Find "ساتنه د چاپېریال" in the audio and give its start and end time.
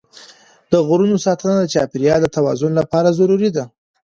1.25-2.19